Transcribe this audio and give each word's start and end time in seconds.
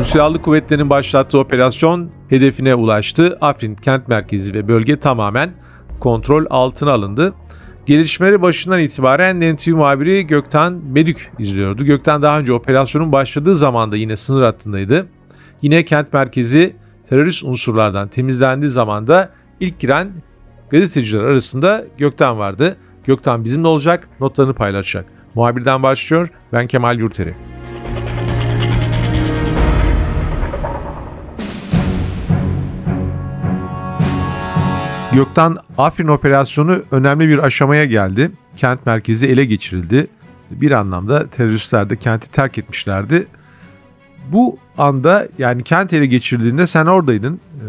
Türk 0.00 0.08
Silahlı 0.08 0.42
Kuvvetleri'nin 0.42 0.90
başlattığı 0.90 1.38
operasyon 1.38 2.10
hedefine 2.28 2.74
ulaştı. 2.74 3.38
Afrin 3.40 3.74
kent 3.74 4.08
merkezi 4.08 4.54
ve 4.54 4.68
bölge 4.68 4.98
tamamen 4.98 5.50
kontrol 5.98 6.46
altına 6.50 6.92
alındı. 6.92 7.34
Gelişmeleri 7.86 8.42
başından 8.42 8.80
itibaren 8.80 9.54
NTV 9.54 9.70
muhabiri 9.70 10.26
Gökten 10.26 10.72
Medük 10.72 11.32
izliyordu. 11.38 11.84
Gökten 11.84 12.22
daha 12.22 12.38
önce 12.38 12.52
operasyonun 12.52 13.12
başladığı 13.12 13.56
zamanda 13.56 13.96
yine 13.96 14.16
sınır 14.16 14.42
hattındaydı. 14.42 15.06
Yine 15.62 15.84
kent 15.84 16.12
merkezi 16.12 16.76
terörist 17.08 17.44
unsurlardan 17.44 18.08
temizlendiği 18.08 18.70
zamanda 18.70 19.30
ilk 19.60 19.78
giren 19.78 20.10
gazeteciler 20.70 21.22
arasında 21.22 21.84
Gökten 21.98 22.38
vardı. 22.38 22.76
Gökten 23.04 23.44
bizimle 23.44 23.68
olacak, 23.68 24.08
notlarını 24.20 24.54
paylaşacak. 24.54 25.06
Muhabirden 25.34 25.82
başlıyor, 25.82 26.28
ben 26.52 26.66
Kemal 26.66 26.98
Yurteri. 26.98 27.34
Gökten 35.14 35.52
Afrin 35.78 36.08
operasyonu 36.08 36.82
önemli 36.92 37.28
bir 37.28 37.38
aşamaya 37.38 37.84
geldi. 37.84 38.30
Kent 38.56 38.86
merkezi 38.86 39.26
ele 39.28 39.44
geçirildi. 39.44 40.06
Bir 40.50 40.70
anlamda 40.70 41.30
teröristler 41.30 41.90
de 41.90 41.96
kenti 41.96 42.30
terk 42.32 42.58
etmişlerdi. 42.58 43.26
Bu 44.32 44.58
anda 44.78 45.26
yani 45.38 45.62
kent 45.62 45.92
ele 45.92 46.06
geçirildiğinde 46.06 46.66
sen 46.66 46.86
oradaydın. 46.86 47.34
E, 47.34 47.66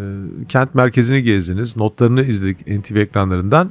kent 0.47 0.75
merkezini 0.75 1.23
gezdiniz. 1.23 1.77
Notlarını 1.77 2.21
izledik 2.21 2.67
NTV 2.67 2.97
ekranlarından. 2.97 3.69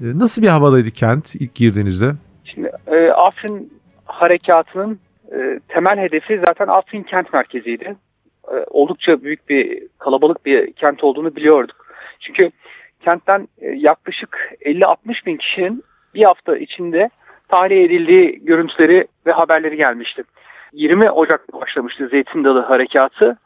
E, 0.00 0.04
nasıl 0.18 0.42
bir 0.42 0.48
havadaydı 0.48 0.90
kent 0.90 1.34
ilk 1.34 1.54
girdiğinizde? 1.54 2.12
Şimdi 2.44 2.70
e, 2.86 3.10
Afrin 3.10 3.72
harekatının 4.04 4.98
e, 5.32 5.60
temel 5.68 5.98
hedefi 5.98 6.40
zaten 6.44 6.66
Afrin 6.66 7.02
kent 7.02 7.32
merkeziydi. 7.32 7.96
E, 8.52 8.56
oldukça 8.70 9.22
büyük 9.22 9.48
bir 9.48 9.82
kalabalık 9.98 10.46
bir 10.46 10.72
kent 10.72 11.04
olduğunu 11.04 11.36
biliyorduk. 11.36 11.76
Çünkü 12.20 12.50
kentten 13.00 13.48
e, 13.60 13.68
yaklaşık 13.68 14.52
50-60 14.60 15.26
bin 15.26 15.36
kişinin 15.36 15.84
bir 16.14 16.24
hafta 16.24 16.56
içinde 16.56 17.10
tahliye 17.48 17.84
edildiği 17.84 18.44
görüntüleri 18.44 19.06
ve 19.26 19.32
haberleri 19.32 19.76
gelmişti. 19.76 20.22
20 20.72 21.10
Ocak'ta 21.10 21.60
başlamıştı 21.60 22.08
Zeytin 22.08 22.44
Dalı 22.44 22.60
Harekatı 22.60 23.38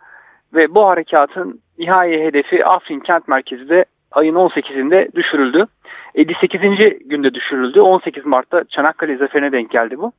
ve 0.55 0.75
bu 0.75 0.87
harekatın 0.87 1.61
nihai 1.79 2.21
hedefi 2.21 2.67
Afrin 2.67 3.01
kent 3.01 3.29
merkezi 3.29 3.69
de 3.69 3.85
ayın 4.11 4.35
18'inde 4.35 5.13
düşürüldü. 5.15 5.67
58. 6.15 6.61
günde 7.05 7.35
düşürüldü. 7.35 7.81
18 7.81 8.27
Mart'ta 8.27 8.65
Çanakkale 8.65 9.17
Zaferi'ne 9.17 9.53
denk 9.53 9.71
geldi 9.71 9.99
bu. 9.99 10.13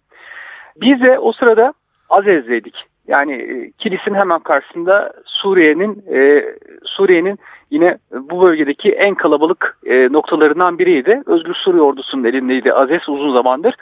Biz 0.75 1.01
de 1.01 1.19
o 1.19 1.31
sırada 1.31 1.73
Azez'deydik. 2.09 2.92
Yani 3.07 3.33
e, 3.33 3.71
Kilis'in 3.71 4.15
hemen 4.15 4.39
karşısında 4.39 5.13
Suriye'nin 5.25 6.03
e, 6.13 6.45
Suriye'nin 6.85 7.39
yine 7.71 7.97
bu 8.11 8.41
bölgedeki 8.41 8.91
en 8.91 9.15
kalabalık 9.15 9.77
e, 9.85 10.13
noktalarından 10.13 10.79
biriydi. 10.79 11.21
Özgür 11.25 11.53
Suriye 11.53 11.83
ordusunun 11.83 12.23
elindeydi 12.23 12.73
Azez 12.73 13.09
uzun 13.09 13.33
zamandır. 13.33 13.75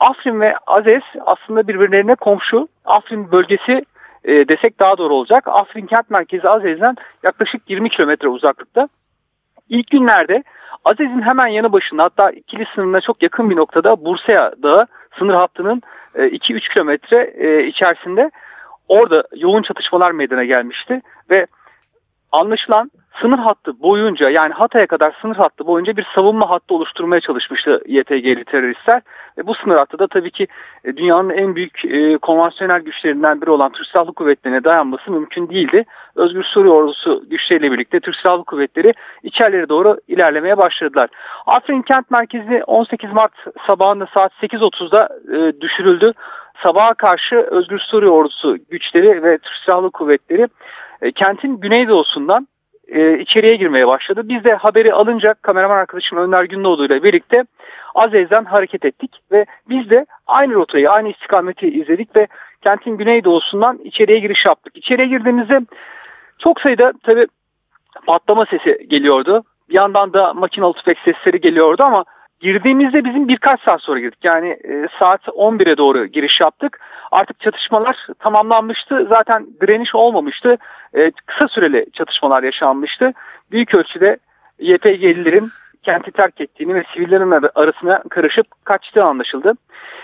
Afrin 0.00 0.40
ve 0.40 0.54
Azez 0.66 1.02
aslında 1.26 1.68
birbirlerine 1.68 2.14
komşu. 2.14 2.68
Afrin 2.84 3.32
bölgesi 3.32 3.84
e, 4.24 4.48
desek 4.48 4.80
daha 4.80 4.98
doğru 4.98 5.14
olacak. 5.14 5.48
Afrin 5.48 5.86
kent 5.86 6.10
merkezi 6.10 6.48
Azez'den 6.48 6.96
yaklaşık 7.22 7.70
20 7.70 7.90
kilometre 7.90 8.28
uzaklıkta. 8.28 8.88
İlk 9.68 9.90
günlerde 9.90 10.42
Azez'in 10.84 11.22
hemen 11.22 11.46
yanı 11.46 11.72
başında 11.72 12.02
hatta 12.02 12.30
ikili 12.30 12.66
sınırına 12.74 13.00
çok 13.00 13.22
yakın 13.22 13.50
bir 13.50 13.56
noktada 13.56 14.04
Bursa'ya 14.04 14.52
Dağı 14.62 14.86
sınır 15.20 15.34
hattının 15.34 15.82
2-3 16.14 16.56
e, 16.56 16.60
kilometre 16.72 17.34
e, 17.38 17.66
içerisinde 17.66 18.30
orada 18.88 19.24
yoğun 19.36 19.62
çatışmalar 19.62 20.10
meydana 20.10 20.44
gelmişti 20.44 21.02
ve 21.30 21.46
anlaşılan 22.32 22.90
sınır 23.20 23.38
hattı 23.38 23.82
boyunca 23.82 24.30
yani 24.30 24.52
Hatay'a 24.52 24.86
kadar 24.86 25.16
sınır 25.22 25.36
hattı 25.36 25.66
boyunca 25.66 25.96
bir 25.96 26.06
savunma 26.14 26.50
hattı 26.50 26.74
oluşturmaya 26.74 27.20
çalışmıştı 27.20 27.80
YPG'li 27.86 28.44
teröristler. 28.44 29.02
Ve 29.38 29.46
bu 29.46 29.54
sınır 29.54 29.76
hattı 29.76 29.98
da 29.98 30.06
tabii 30.06 30.30
ki 30.30 30.46
e, 30.84 30.96
dünyanın 30.96 31.30
en 31.30 31.56
büyük 31.56 31.84
e, 31.84 32.18
konvansiyonel 32.18 32.80
güçlerinden 32.80 33.42
biri 33.42 33.50
olan 33.50 33.72
Türk 33.72 33.86
Silahlı 33.86 34.12
Kuvvetleri'ne 34.12 34.64
dayanması 34.64 35.10
mümkün 35.10 35.48
değildi. 35.48 35.84
Özgür 36.16 36.42
Suriye 36.42 36.72
Ordusu 36.72 37.24
güçleriyle 37.30 37.72
birlikte 37.72 38.00
Türk 38.00 38.16
Silahlı 38.16 38.44
Kuvvetleri 38.44 38.94
içerileri 39.22 39.68
doğru 39.68 39.96
ilerlemeye 40.08 40.58
başladılar. 40.58 41.10
Afrin 41.46 41.82
kent 41.82 42.10
merkezi 42.10 42.64
18 42.66 43.12
Mart 43.12 43.32
sabahında 43.66 44.06
saat 44.14 44.32
8.30'da 44.32 45.08
e, 45.36 45.60
düşürüldü. 45.60 46.12
Sabaha 46.62 46.94
karşı 46.94 47.36
Özgür 47.36 47.78
Suriye 47.78 48.10
Ordusu 48.10 48.56
güçleri 48.70 49.22
ve 49.22 49.38
Türk 49.38 49.54
Silahlı 49.64 49.90
Kuvvetleri 49.90 50.48
e, 51.02 51.12
kentin 51.12 51.56
güneydoğusundan 51.56 52.48
e, 52.88 53.18
içeriye 53.18 53.56
girmeye 53.56 53.88
başladı. 53.88 54.20
Biz 54.24 54.44
de 54.44 54.54
haberi 54.54 54.94
alınca 54.94 55.34
kameraman 55.42 55.76
arkadaşım 55.76 56.18
Önder 56.18 56.44
Gündoğdu 56.44 56.84
ile 56.86 57.02
birlikte 57.02 57.44
Azez'den 57.94 58.44
hareket 58.44 58.84
ettik 58.84 59.10
ve 59.32 59.46
biz 59.68 59.90
de 59.90 60.06
aynı 60.26 60.54
rotayı, 60.54 60.90
aynı 60.90 61.08
istikameti 61.08 61.68
izledik 61.68 62.16
ve 62.16 62.26
kentin 62.62 62.96
güneydoğusundan 62.96 63.78
içeriye 63.84 64.18
giriş 64.18 64.44
yaptık. 64.46 64.76
İçeriye 64.76 65.08
girdiğimizde 65.08 65.60
çok 66.38 66.60
sayıda 66.60 66.92
tabi 67.02 67.26
patlama 68.06 68.46
sesi 68.46 68.86
geliyordu. 68.88 69.44
Bir 69.68 69.74
yandan 69.74 70.12
da 70.12 70.34
makinalı 70.34 70.72
tüfek 70.72 70.98
sesleri 70.98 71.40
geliyordu 71.40 71.82
ama 71.82 72.04
Girdiğimizde 72.40 73.04
bizim 73.04 73.28
birkaç 73.28 73.60
saat 73.60 73.82
sonra 73.82 74.00
girdik. 74.00 74.18
Yani 74.22 74.48
e, 74.48 74.86
saat 74.98 75.20
11'e 75.28 75.76
doğru 75.76 76.06
giriş 76.06 76.40
yaptık. 76.40 76.80
Artık 77.10 77.40
çatışmalar 77.40 78.06
tamamlanmıştı. 78.18 79.06
Zaten 79.08 79.46
direniş 79.60 79.94
olmamıştı. 79.94 80.56
E, 80.94 81.10
kısa 81.26 81.48
süreli 81.48 81.86
çatışmalar 81.92 82.42
yaşanmıştı. 82.42 83.12
Büyük 83.50 83.74
ölçüde 83.74 84.18
YPG'lilerin 84.58 85.50
kenti 85.82 86.10
terk 86.10 86.40
ettiğini 86.40 86.74
ve 86.74 86.84
sivillerin 86.94 87.50
arasına 87.54 88.02
karışıp 88.10 88.46
kaçtığı 88.64 89.02
anlaşıldı. 89.02 89.52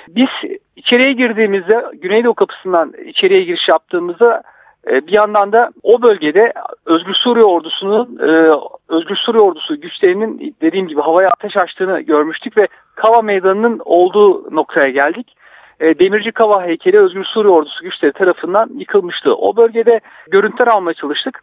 Biz 0.08 0.28
içeriye 0.76 1.12
girdiğimizde 1.12 1.84
Güneydoğu 1.94 2.34
kapısından 2.34 2.92
içeriye 3.04 3.42
giriş 3.42 3.68
yaptığımızda 3.68 4.42
bir 4.86 5.12
yandan 5.12 5.52
da 5.52 5.70
o 5.82 6.02
bölgede 6.02 6.52
Özgür 6.86 7.14
Suriye 7.14 7.44
ordusunun 7.44 8.18
e, 8.18 8.56
Özgür 8.88 9.16
Suriye 9.16 9.42
ordusu 9.42 9.80
güçlerinin 9.80 10.56
dediğim 10.62 10.88
gibi 10.88 11.00
havaya 11.00 11.30
ateş 11.30 11.56
açtığını 11.56 12.00
görmüştük 12.00 12.56
ve 12.56 12.68
Kava 12.94 13.22
Meydanı'nın 13.22 13.80
olduğu 13.84 14.54
noktaya 14.54 14.90
geldik. 14.90 15.36
E, 15.80 15.98
Demirci 15.98 16.32
Kava 16.32 16.62
heykeli 16.62 16.98
Özgür 16.98 17.24
Suriye 17.24 17.54
ordusu 17.54 17.84
güçleri 17.84 18.12
tarafından 18.12 18.70
yıkılmıştı. 18.78 19.34
O 19.34 19.56
bölgede 19.56 20.00
görüntüler 20.30 20.66
almaya 20.66 20.94
çalıştık. 20.94 21.42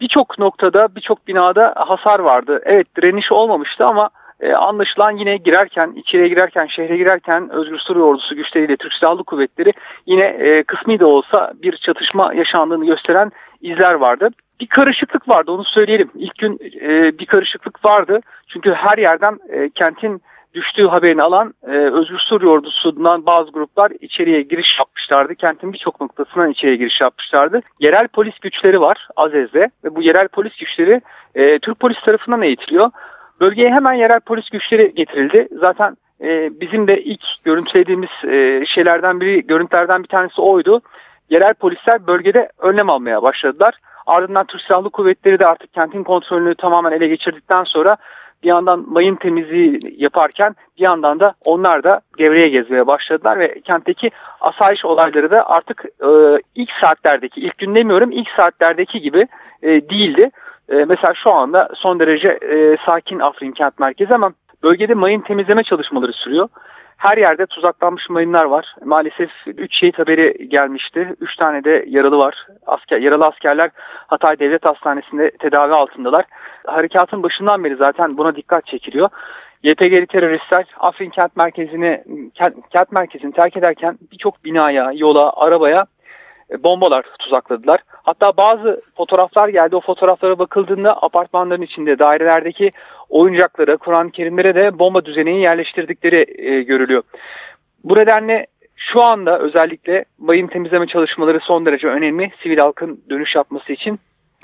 Birçok 0.00 0.38
noktada, 0.38 0.88
birçok 0.96 1.28
binada 1.28 1.74
hasar 1.76 2.18
vardı. 2.20 2.60
Evet 2.64 2.96
direniş 2.96 3.32
olmamıştı 3.32 3.86
ama 3.86 4.10
e, 4.40 4.52
anlaşılan 4.52 5.16
yine 5.16 5.36
girerken, 5.36 5.92
içeriye 5.96 6.28
girerken, 6.28 6.66
şehre 6.66 6.96
girerken 6.96 7.50
Özgür 7.50 7.78
Suriye 7.78 8.04
Ordusu 8.04 8.34
güçleriyle 8.34 8.76
Türk 8.76 8.92
Silahlı 8.92 9.24
Kuvvetleri 9.24 9.72
yine 10.06 10.24
e, 10.24 10.62
kısmi 10.62 11.00
de 11.00 11.04
olsa 11.04 11.52
bir 11.62 11.76
çatışma 11.76 12.34
yaşandığını 12.34 12.86
gösteren 12.86 13.32
izler 13.60 13.94
vardı. 13.94 14.28
Bir 14.60 14.66
karışıklık 14.66 15.28
vardı 15.28 15.50
onu 15.50 15.64
söyleyelim. 15.64 16.10
İlk 16.14 16.38
gün 16.38 16.58
e, 16.80 17.18
bir 17.18 17.26
karışıklık 17.26 17.84
vardı. 17.84 18.20
Çünkü 18.48 18.72
her 18.72 18.98
yerden 18.98 19.38
e, 19.48 19.70
kentin 19.70 20.22
düştüğü 20.54 20.86
haberini 20.86 21.22
alan 21.22 21.54
e, 21.66 21.70
Özgür 21.70 22.18
Suriye 22.18 22.50
Ordusu'ndan 22.50 23.26
bazı 23.26 23.50
gruplar 23.50 23.92
içeriye 24.00 24.42
giriş 24.42 24.78
yapmışlardı. 24.78 25.34
Kentin 25.34 25.72
birçok 25.72 26.00
noktasından 26.00 26.50
içeriye 26.50 26.76
giriş 26.76 27.00
yapmışlardı. 27.00 27.60
Yerel 27.80 28.08
polis 28.08 28.38
güçleri 28.38 28.80
var 28.80 29.08
Azez'de 29.16 29.70
ve 29.84 29.94
bu 29.94 30.02
yerel 30.02 30.28
polis 30.28 30.56
güçleri 30.56 31.00
e, 31.34 31.58
Türk 31.58 31.80
polis 31.80 32.00
tarafından 32.00 32.42
eğitiliyor. 32.42 32.90
Bölgeye 33.40 33.70
hemen 33.70 33.92
yerel 33.92 34.20
polis 34.20 34.50
güçleri 34.50 34.94
getirildi. 34.94 35.48
Zaten 35.60 35.96
e, 36.20 36.60
bizim 36.60 36.88
de 36.88 37.02
ilk 37.02 37.22
görüntülediğimiz 37.44 38.10
e, 38.28 38.66
şeylerden 38.66 39.20
biri, 39.20 39.46
görüntülerden 39.46 40.02
bir 40.02 40.08
tanesi 40.08 40.40
oydu. 40.40 40.80
Yerel 41.30 41.54
polisler 41.54 42.06
bölgede 42.06 42.48
önlem 42.58 42.90
almaya 42.90 43.22
başladılar. 43.22 43.74
Ardından 44.06 44.46
Türk 44.46 44.62
Silahlı 44.62 44.90
Kuvvetleri 44.90 45.38
de 45.38 45.46
artık 45.46 45.72
kentin 45.72 46.02
kontrolünü 46.02 46.54
tamamen 46.54 46.92
ele 46.92 47.08
geçirdikten 47.08 47.64
sonra 47.64 47.96
bir 48.42 48.48
yandan 48.48 48.84
mayın 48.88 49.16
temizliği 49.16 49.78
yaparken 49.96 50.54
bir 50.78 50.82
yandan 50.82 51.20
da 51.20 51.34
onlar 51.44 51.82
da 51.82 52.00
devreye 52.18 52.48
gezmeye 52.48 52.86
başladılar 52.86 53.38
ve 53.38 53.60
kentteki 53.60 54.10
asayiş 54.40 54.84
olayları 54.84 55.30
da 55.30 55.50
artık 55.50 55.84
e, 55.84 56.08
ilk 56.54 56.70
saatlerdeki, 56.80 57.40
ilk 57.40 57.58
gün 57.58 57.74
demiyorum 57.74 58.10
ilk 58.12 58.28
saatlerdeki 58.36 59.00
gibi 59.00 59.26
e, 59.62 59.68
değildi. 59.68 60.30
E, 60.70 60.74
mesela 60.74 61.14
şu 61.14 61.30
anda 61.30 61.68
son 61.74 62.00
derece 62.00 62.28
e, 62.28 62.76
sakin 62.86 63.18
Afrin 63.18 63.52
kent 63.52 63.78
merkezi 63.78 64.14
ama 64.14 64.32
bölgede 64.62 64.94
mayın 64.94 65.20
temizleme 65.20 65.62
çalışmaları 65.62 66.12
sürüyor. 66.12 66.48
Her 66.96 67.18
yerde 67.18 67.46
tuzaklanmış 67.46 68.10
mayınlar 68.10 68.44
var. 68.44 68.74
Maalesef 68.84 69.30
3 69.46 69.78
şehit 69.78 69.98
haberi 69.98 70.48
gelmişti. 70.48 71.14
3 71.20 71.36
tane 71.36 71.64
de 71.64 71.84
yaralı 71.86 72.18
var. 72.18 72.46
Asker, 72.66 72.98
yaralı 72.98 73.26
askerler 73.26 73.70
Hatay 74.06 74.38
Devlet 74.38 74.64
Hastanesi'nde 74.64 75.30
tedavi 75.30 75.72
altındalar. 75.74 76.24
Harekatın 76.66 77.22
başından 77.22 77.64
beri 77.64 77.76
zaten 77.76 78.18
buna 78.18 78.36
dikkat 78.36 78.66
çekiliyor. 78.66 79.08
YPG'li 79.62 80.06
teröristler 80.06 80.66
Afrin 80.78 81.10
kent 81.10 81.36
merkezini 81.36 82.04
kent, 82.34 82.54
kent 82.70 82.92
merkezini 82.92 83.32
terk 83.32 83.56
ederken 83.56 83.98
birçok 84.12 84.44
binaya, 84.44 84.92
yola, 84.94 85.32
arabaya 85.36 85.86
bombalar 86.58 87.04
tuzakladılar. 87.18 87.80
Hatta 87.90 88.36
bazı 88.36 88.82
fotoğraflar 88.96 89.48
geldi. 89.48 89.76
O 89.76 89.80
fotoğraflara 89.80 90.38
bakıldığında 90.38 91.02
apartmanların 91.02 91.62
içinde 91.62 91.98
dairelerdeki 91.98 92.72
oyuncaklara, 93.08 93.76
Kur'an-ı 93.76 94.10
Kerimlere 94.10 94.54
de 94.54 94.78
bomba 94.78 95.04
düzeneği 95.04 95.42
yerleştirdikleri 95.42 96.26
e, 96.38 96.62
görülüyor. 96.62 97.02
Bu 97.84 97.96
nedenle 97.96 98.46
şu 98.76 99.02
anda 99.02 99.38
özellikle 99.38 100.04
mayın 100.18 100.46
temizleme 100.46 100.86
çalışmaları 100.86 101.40
son 101.40 101.66
derece 101.66 101.88
önemli. 101.88 102.30
Sivil 102.42 102.58
halkın 102.58 103.00
dönüş 103.10 103.34
yapması 103.34 103.72
için 103.72 103.98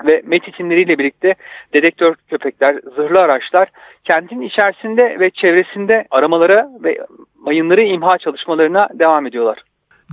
ve 0.05 0.21
MET 0.25 0.47
isimleriyle 0.47 0.97
birlikte 0.97 1.35
dedektör 1.73 2.15
köpekler, 2.29 2.75
zırhlı 2.95 3.19
araçlar 3.19 3.69
kentin 4.03 4.41
içerisinde 4.41 5.19
ve 5.19 5.29
çevresinde 5.29 6.07
aramalara 6.11 6.69
ve 6.83 6.97
mayınları 7.39 7.83
imha 7.83 8.17
çalışmalarına 8.17 8.89
devam 8.93 9.25
ediyorlar. 9.25 9.63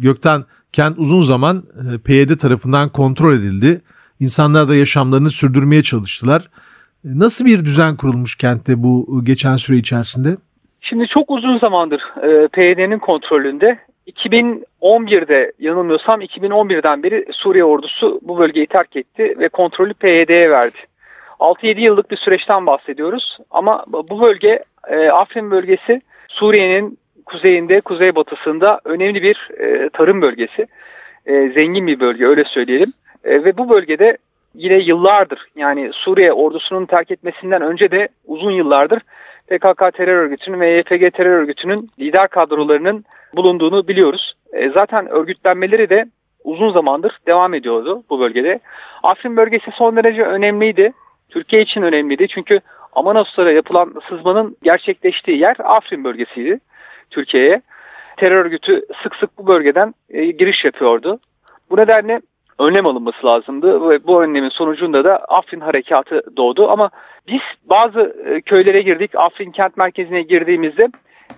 Gökten 0.02 0.40
kent 0.74 0.98
uzun 0.98 1.20
zaman 1.20 1.56
e, 1.56 1.98
PYD 1.98 2.38
tarafından 2.38 2.88
kontrol 2.88 3.32
edildi. 3.32 3.80
İnsanlar 4.20 4.68
da 4.68 4.74
yaşamlarını 4.74 5.30
sürdürmeye 5.30 5.82
çalıştılar. 5.82 6.48
Nasıl 7.04 7.44
bir 7.44 7.64
düzen 7.64 7.96
kurulmuş 7.96 8.36
kentte 8.36 8.82
bu 8.82 9.24
geçen 9.24 9.56
süre 9.56 9.76
içerisinde? 9.76 10.36
Şimdi 10.80 11.06
çok 11.06 11.30
uzun 11.30 11.58
zamandır 11.58 12.02
e, 12.22 12.48
PYD'nin 12.48 12.98
kontrolünde 12.98 13.78
2011'de 14.06 15.52
yanılmıyorsam 15.58 16.22
2011'den 16.22 17.02
beri 17.02 17.26
Suriye 17.32 17.64
ordusu 17.64 18.20
bu 18.22 18.38
bölgeyi 18.38 18.66
terk 18.66 18.96
etti 18.96 19.34
ve 19.38 19.48
kontrolü 19.48 19.94
PYD'ye 19.94 20.50
verdi. 20.50 20.78
6-7 21.40 21.80
yıllık 21.80 22.10
bir 22.10 22.16
süreçten 22.16 22.66
bahsediyoruz 22.66 23.38
ama 23.50 23.84
bu 24.08 24.20
bölge 24.20 24.64
e, 24.88 25.08
Afrin 25.08 25.50
bölgesi 25.50 26.00
Suriye'nin 26.28 26.98
kuzeyinde, 27.26 27.80
kuzeybatısında 27.80 28.80
önemli 28.84 29.22
bir 29.22 29.50
e, 29.58 29.88
tarım 29.88 30.22
bölgesi. 30.22 30.66
E, 31.26 31.48
zengin 31.48 31.86
bir 31.86 32.00
bölge 32.00 32.26
öyle 32.26 32.42
söyleyelim. 32.44 32.92
E, 33.24 33.44
ve 33.44 33.58
bu 33.58 33.70
bölgede 33.70 34.16
yine 34.54 34.78
yıllardır 34.78 35.46
yani 35.56 35.90
Suriye 35.92 36.32
ordusunun 36.32 36.86
terk 36.86 37.10
etmesinden 37.10 37.62
önce 37.62 37.90
de 37.90 38.08
uzun 38.26 38.50
yıllardır 38.50 39.02
PKK 39.48 39.94
terör 39.94 40.16
örgütünün 40.16 40.60
ve 40.60 40.78
YPG 40.78 41.14
terör 41.14 41.38
örgütünün 41.38 41.88
lider 42.00 42.28
kadrolarının 42.28 43.04
bulunduğunu 43.36 43.88
biliyoruz. 43.88 44.34
E, 44.52 44.70
zaten 44.70 45.08
örgütlenmeleri 45.08 45.90
de 45.90 46.06
uzun 46.44 46.72
zamandır 46.72 47.18
devam 47.26 47.54
ediyordu 47.54 48.02
bu 48.10 48.20
bölgede. 48.20 48.60
Afrin 49.02 49.36
bölgesi 49.36 49.70
son 49.70 49.96
derece 49.96 50.22
önemliydi. 50.22 50.92
Türkiye 51.28 51.62
için 51.62 51.82
önemliydi 51.82 52.28
çünkü 52.28 52.60
Amanaslara 52.92 53.52
yapılan 53.52 53.94
sızmanın 54.08 54.56
gerçekleştiği 54.62 55.38
yer 55.38 55.56
Afrin 55.58 56.04
bölgesiydi 56.04 56.60
Türkiye'ye. 57.14 57.62
Terör 58.16 58.44
örgütü 58.44 58.82
sık 59.02 59.16
sık 59.16 59.38
bu 59.38 59.46
bölgeden 59.46 59.94
e, 60.10 60.24
giriş 60.24 60.64
yapıyordu. 60.64 61.18
Bu 61.70 61.76
nedenle 61.76 62.20
önlem 62.58 62.86
alınması 62.86 63.26
lazımdı 63.26 63.88
ve 63.88 64.06
bu 64.06 64.22
önlemin 64.22 64.48
sonucunda 64.48 65.04
da 65.04 65.16
Afrin 65.16 65.60
harekatı 65.60 66.36
doğdu 66.36 66.70
ama 66.70 66.90
biz 67.28 67.40
bazı 67.64 68.16
e, 68.26 68.40
köylere 68.40 68.82
girdik. 68.82 69.10
Afrin 69.14 69.50
kent 69.50 69.76
merkezine 69.76 70.22
girdiğimizde 70.22 70.88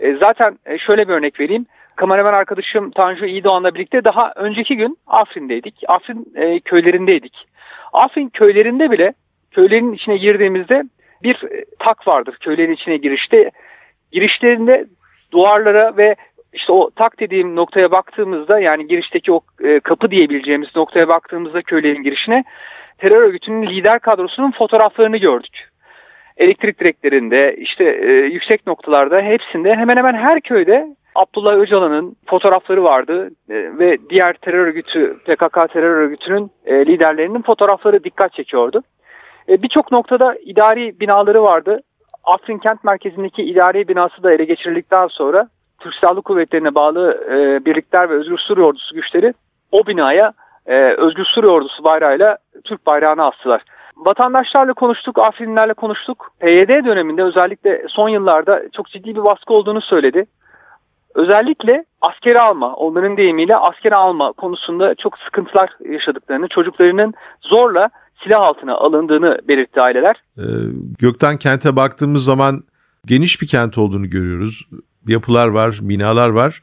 e, 0.01 0.17
zaten 0.17 0.57
e, 0.67 0.79
şöyle 0.79 1.09
bir 1.09 1.13
örnek 1.13 1.41
vereyim. 1.41 1.67
Kameraman 1.97 2.35
arkadaşım 2.35 2.91
Tanju 2.91 3.27
İyidoğan'la 3.27 3.75
birlikte 3.75 4.05
daha 4.05 4.33
önceki 4.37 4.77
gün 4.77 4.99
Afrin'deydik. 5.07 5.83
Afrin 5.89 6.35
köylerindeydik. 6.65 7.47
Afrin 7.93 8.29
köylerinde 8.29 8.91
bile 8.91 9.15
köylerin 9.51 9.93
içine 9.93 10.17
girdiğimizde 10.17 10.85
bir 11.23 11.37
tak 11.79 12.09
vardır 12.09 12.37
köylerin 12.41 12.73
içine 12.73 12.97
girişte. 12.97 13.51
Girişlerinde 14.13 14.87
duvarlara 15.33 15.97
ve 15.97 16.17
işte 16.53 16.73
o 16.73 16.91
tak 16.91 17.21
dediğim 17.21 17.57
noktaya 17.57 17.91
baktığımızda 17.91 18.61
yani 18.61 18.87
girişteki 18.87 19.33
o 19.33 19.41
kapı 19.85 20.11
diyebileceğimiz 20.11 20.77
noktaya 20.77 21.09
baktığımızda 21.09 21.63
köylerin 21.63 22.03
girişine 22.03 22.45
terör 22.99 23.23
örgütünün 23.23 23.67
lider 23.67 23.99
kadrosunun 23.99 24.51
fotoğraflarını 24.51 25.17
gördük 25.17 25.69
elektrik 26.37 26.81
direklerinde 26.81 27.57
işte 27.57 27.85
e, 27.85 28.13
yüksek 28.13 28.67
noktalarda 28.67 29.21
hepsinde 29.21 29.75
hemen 29.75 29.97
hemen 29.97 30.15
her 30.15 30.41
köyde 30.41 30.97
Abdullah 31.15 31.57
Öcalan'ın 31.57 32.17
fotoğrafları 32.27 32.85
vardı 32.85 33.31
e, 33.51 33.55
ve 33.79 33.99
diğer 34.11 34.33
terör 34.33 34.67
örgütü 34.67 35.17
PKK 35.19 35.73
terör 35.73 35.97
örgütünün 35.97 36.51
e, 36.67 36.87
liderlerinin 36.87 37.43
fotoğrafları 37.43 38.05
dikkat 38.05 38.33
çekiyordu. 38.33 38.83
E, 39.49 39.63
Birçok 39.63 39.93
noktada 39.93 40.37
idari 40.45 41.01
binaları 41.01 41.43
vardı. 41.43 41.81
Afrin 42.27 42.59
kent 42.59 42.85
merkezindeki 42.85 43.43
idari 43.43 43.89
binası 43.89 44.23
da 44.23 44.33
ele 44.33 44.45
geçirildikten 44.45 45.07
sonra 45.07 45.49
Türk 45.81 45.95
Silahlı 45.95 46.23
Kuvvetleri'ne 46.23 46.75
bağlı 46.75 47.25
e, 47.31 47.65
birlikler 47.65 48.11
ve 48.11 48.15
Özgür 48.15 48.39
Suriye 48.39 48.67
Ordusu 48.67 48.95
güçleri 48.95 49.35
o 49.73 49.87
binaya 49.87 50.33
e, 50.67 50.75
Özgür 50.77 51.25
Suriye 51.25 51.53
Ordusu 51.53 51.85
bayrağıyla 51.85 52.39
Türk 52.65 52.87
bayrağını 52.87 53.25
astılar. 53.25 53.63
Vatandaşlarla 53.97 54.73
konuştuk, 54.73 55.19
Afrinlerle 55.19 55.75
konuştuk. 55.75 56.31
PYD 56.41 56.85
döneminde 56.85 57.23
özellikle 57.23 57.83
son 57.89 58.09
yıllarda 58.09 58.63
çok 58.73 58.89
ciddi 58.89 59.17
bir 59.17 59.25
baskı 59.25 59.55
olduğunu 59.55 59.81
söyledi. 59.81 60.27
Özellikle 61.15 61.85
askeri 62.01 62.41
alma, 62.41 62.75
onların 62.75 63.17
deyimiyle 63.17 63.57
askeri 63.57 63.95
alma 63.95 64.33
konusunda 64.33 64.95
çok 64.95 65.19
sıkıntılar 65.19 65.71
yaşadıklarını, 65.89 66.49
çocuklarının 66.49 67.15
zorla 67.41 67.91
silah 68.25 68.41
altına 68.41 68.75
alındığını 68.75 69.39
belirtti 69.49 69.81
aileler. 69.81 70.17
Ee, 70.39 70.43
Gökten 70.99 71.37
kente 71.37 71.77
baktığımız 71.77 72.25
zaman 72.25 72.63
geniş 73.07 73.43
bir 73.43 73.47
kent 73.47 73.79
olduğunu 73.79 74.11
görüyoruz. 74.11 74.69
Yapılar 75.07 75.49
var, 75.49 75.79
binalar 75.83 76.29
var. 76.29 76.63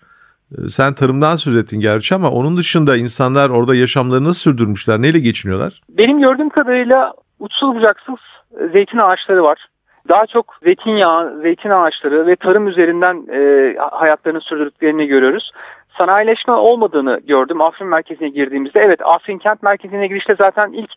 Ee, 0.52 0.70
sen 0.70 0.94
tarımdan 0.94 1.36
söz 1.36 1.58
ettin 1.58 1.80
gerçi 1.80 2.16
ama 2.16 2.32
onun 2.32 2.58
dışında 2.58 2.98
insanlar 2.98 3.50
orada 3.50 3.76
yaşamlarını 3.76 4.28
nasıl 4.28 4.52
sürdürmüşler, 4.52 5.02
neyle 5.02 5.20
geçiniyorlar? 5.20 5.82
Benim 5.90 6.20
gördüğüm 6.20 6.50
kadarıyla 6.50 7.14
uçsuz 7.40 7.76
bucaksız 7.76 8.20
zeytin 8.72 8.98
ağaçları 8.98 9.44
var. 9.44 9.68
Daha 10.10 10.26
çok 10.26 10.56
zeytinyağı, 10.64 11.42
zeytin 11.42 11.70
ağaçları 11.70 12.28
ve 12.28 12.36
tarım 12.36 12.68
üzerinden 12.68 13.28
e, 13.34 13.76
hayatlarını 13.92 14.42
sürdürdüklerini 14.42 15.08
görüyoruz. 15.08 15.52
Sanayileşme 15.98 16.54
olmadığını 16.54 17.20
gördüm 17.24 17.62
Afrin 17.62 17.88
merkezine 17.88 18.30
girdiğimizde. 18.30 18.80
Evet 18.80 19.00
Afrin 19.06 19.38
kent 19.38 19.64
merkezine 19.64 20.08
girişte 20.08 20.36
zaten 20.36 20.72
ilk 20.72 20.92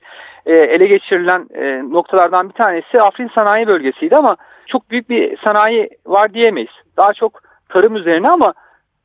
e, 0.47 0.53
ele 0.55 0.87
geçirilen 0.87 1.47
e, 1.55 1.83
noktalardan 1.93 2.49
bir 2.49 2.55
tanesi 2.55 3.03
Afrin 3.03 3.31
sanayi 3.35 3.67
bölgesiydi 3.67 4.17
ama 4.17 4.37
çok 4.67 4.91
büyük 4.91 5.11
bir 5.11 5.39
sanayi 5.39 5.91
var 6.07 6.35
diyemeyiz. 6.35 6.71
Daha 6.97 7.13
çok 7.13 7.41
tarım 7.69 7.97
üzerine 7.97 8.31
ama 8.31 8.55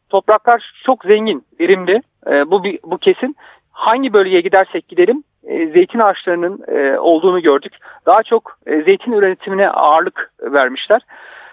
topraklar 0.10 0.74
çok 0.86 1.06
zengin, 1.06 1.46
verimli. 1.60 2.02
E, 2.28 2.52
bu 2.52 2.64
bu 2.84 2.98
kesin. 2.98 3.36
Hangi 3.72 4.14
bölgeye 4.14 4.42
gidersek 4.42 4.88
gidelim 4.88 5.24
e, 5.44 5.68
zeytin 5.68 6.00
ağaçlarının 6.00 6.60
e, 6.68 7.00
olduğunu 7.00 7.42
gördük. 7.42 7.74
Daha 8.06 8.24
çok 8.24 8.58
e, 8.66 8.82
zeytin 8.82 9.12
üretimine 9.12 9.70
ağırlık 9.70 10.32
vermişler. 10.42 11.02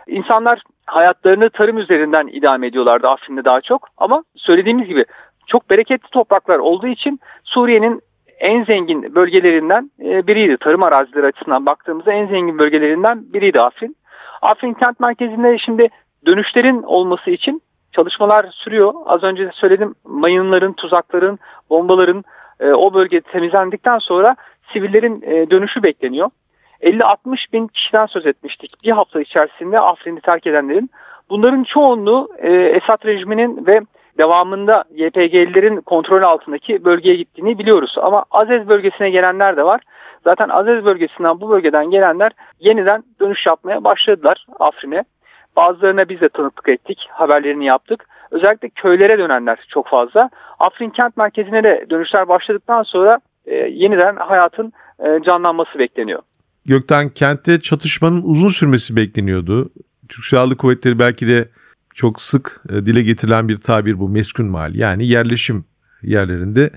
İnsanlar 0.09 0.63
hayatlarını 0.87 1.51
tarım 1.51 1.79
üzerinden 1.79 2.27
idame 2.27 2.67
ediyorlardı 2.67 3.09
Afrin'de 3.09 3.45
daha 3.45 3.61
çok. 3.61 3.89
Ama 3.97 4.25
söylediğimiz 4.37 4.89
gibi 4.89 5.05
çok 5.47 5.71
bereketli 5.71 6.09
topraklar 6.11 6.59
olduğu 6.59 6.87
için 6.87 7.21
Suriye'nin 7.45 8.01
en 8.39 8.65
zengin 8.65 9.15
bölgelerinden 9.15 9.91
biriydi. 9.99 10.57
Tarım 10.61 10.83
arazileri 10.83 11.27
açısından 11.27 11.67
baktığımızda 11.67 12.13
en 12.13 12.27
zengin 12.27 12.59
bölgelerinden 12.59 13.33
biriydi 13.33 13.61
Afrin. 13.61 13.97
Afrin 14.43 14.75
kent 14.75 15.01
merkezinde 15.01 15.59
şimdi 15.59 15.89
dönüşlerin 16.27 16.83
olması 16.83 17.31
için 17.31 17.63
çalışmalar 17.93 18.47
sürüyor. 18.53 18.95
Az 19.07 19.23
önce 19.23 19.47
de 19.47 19.51
söyledim 19.53 19.95
mayınların, 20.05 20.73
tuzakların, 20.73 21.39
bombaların 21.71 22.25
e, 22.61 22.73
o 22.73 22.95
bölge 22.95 23.21
temizlendikten 23.21 23.99
sonra 23.99 24.37
sivillerin 24.73 25.23
e, 25.23 25.51
dönüşü 25.51 25.83
bekleniyor. 25.83 26.31
50-60 26.83 27.53
bin 27.53 27.67
kişiden 27.67 28.07
söz 28.07 28.27
etmiştik 28.27 28.73
bir 28.85 28.91
hafta 28.91 29.21
içerisinde 29.21 29.81
Afrin'i 29.81 30.21
terk 30.21 30.47
edenlerin. 30.47 30.91
Bunların 31.31 31.65
çoğunluğu 31.65 32.29
e, 32.39 32.53
Esad 32.53 33.05
rejiminin 33.05 33.67
ve 33.67 33.81
devamında 34.19 34.85
YPG'lilerin 34.91 35.81
kontrol 35.81 36.23
altındaki 36.23 36.85
bölgeye 36.85 37.17
gittiğini 37.17 37.59
biliyoruz. 37.59 37.95
Ama 38.03 38.25
Azez 38.31 38.69
bölgesine 38.69 39.11
gelenler 39.11 39.57
de 39.57 39.65
var. 39.65 39.81
Zaten 40.25 40.49
Azez 40.49 40.85
bölgesinden 40.85 41.41
bu 41.41 41.51
bölgeden 41.51 41.91
gelenler 41.91 42.33
yeniden 42.61 43.03
dönüş 43.21 43.47
yapmaya 43.47 43.85
başladılar 43.85 44.47
Afrin'e. 44.59 45.05
Bazılarına 45.57 46.09
biz 46.09 46.21
de 46.21 46.29
tanıklık 46.29 46.69
ettik, 46.69 47.09
haberlerini 47.11 47.65
yaptık. 47.65 48.07
Özellikle 48.31 48.69
köylere 48.69 49.19
dönenler 49.19 49.59
çok 49.69 49.89
fazla. 49.89 50.31
Afrin 50.59 50.91
kent 50.91 51.17
merkezine 51.17 51.63
de 51.63 51.87
dönüşler 51.91 52.29
başladıktan 52.29 52.83
sonra 52.83 53.19
e, 53.47 53.55
yeniden 53.55 54.17
hayatın 54.17 54.73
e, 55.01 55.23
canlanması 55.23 55.79
bekleniyor. 55.79 56.23
Gökten 56.69 57.09
kentte 57.09 57.61
çatışmanın 57.61 58.23
uzun 58.23 58.49
sürmesi 58.49 58.97
bekleniyordu. 58.97 59.71
Türk 60.09 60.25
Silahlı 60.25 60.57
Kuvvetleri 60.57 60.99
belki 60.99 61.29
de 61.29 61.49
çok 61.95 62.21
sık 62.21 62.61
e, 62.69 62.73
dile 62.73 63.03
getirilen 63.03 63.49
bir 63.49 63.61
tabir 63.61 63.99
bu 63.99 64.09
meskun 64.09 64.47
mal 64.47 64.75
yani 64.75 65.07
yerleşim 65.07 65.65
yerlerinde 66.03 66.71